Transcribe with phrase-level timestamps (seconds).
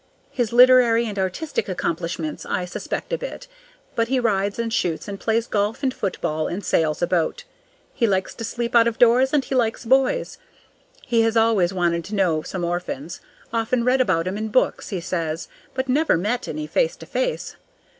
[0.31, 3.45] His literary and artistic accomplishments I suspect a bit,
[3.93, 7.43] but he rides and shoots and plays golf and football and sails a boat.
[7.93, 10.39] He likes to sleep out of doors and he likes boys.
[11.05, 13.21] He has always wanted to know some orphans;
[13.53, 17.55] often read about 'em in books, he says, but never met any face to face.